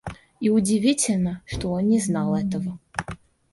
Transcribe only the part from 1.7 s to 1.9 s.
он